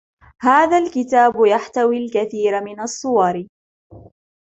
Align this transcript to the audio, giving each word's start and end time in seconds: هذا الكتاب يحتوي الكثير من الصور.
هذا 0.41 0.77
الكتاب 0.77 1.45
يحتوي 1.45 1.97
الكثير 1.97 2.61
من 2.61 2.81
الصور. 2.81 3.47